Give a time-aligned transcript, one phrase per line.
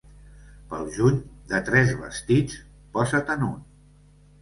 [0.71, 1.19] Pel juny,
[1.53, 2.59] de tres vestits,
[2.99, 3.65] posa-te'n un.